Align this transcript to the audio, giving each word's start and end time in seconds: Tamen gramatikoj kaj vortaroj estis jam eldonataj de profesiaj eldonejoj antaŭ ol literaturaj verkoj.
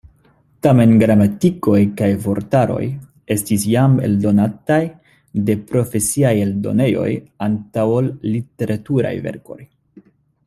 Tamen 0.65 0.93
gramatikoj 1.01 1.79
kaj 1.99 2.07
vortaroj 2.23 2.85
estis 3.35 3.65
jam 3.73 3.99
eldonataj 4.07 4.79
de 5.49 5.57
profesiaj 5.73 6.33
eldonejoj 6.47 7.09
antaŭ 7.49 7.85
ol 7.99 8.09
literaturaj 8.37 9.13
verkoj. 9.27 9.61